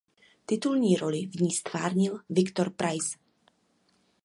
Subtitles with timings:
[0.45, 3.15] Titulní roli v ní ztvárnil Viktor Preiss.